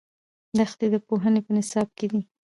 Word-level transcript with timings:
دښتې 0.57 0.87
د 0.93 0.95
پوهنې 1.07 1.41
په 1.45 1.51
نصاب 1.57 1.87
کې 1.97 2.05
دي. 2.11 2.21